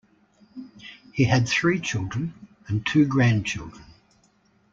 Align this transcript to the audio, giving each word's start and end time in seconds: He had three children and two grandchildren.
He 1.13 1.25
had 1.25 1.47
three 1.47 1.79
children 1.79 2.33
and 2.67 2.83
two 2.83 3.05
grandchildren. 3.05 3.85